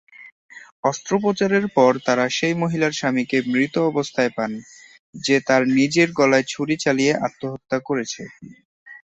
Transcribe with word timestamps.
অস্ত্রোপচারের 0.83 1.65
পর 1.77 1.91
তারা 2.05 2.25
সেই 2.37 2.55
মহিলার 2.61 2.93
স্বামীকে 2.93 3.37
মৃত 3.47 3.75
অবস্থায় 3.91 4.31
পান, 4.37 4.51
যে 5.15 5.35
তার 5.47 5.61
নিজের 5.77 6.09
গলায় 6.19 6.45
ছুরি 6.47 6.75
চালিয়ে 6.77 7.13
আত্মহত্যা 7.27 7.77
করেছে। 7.87 8.21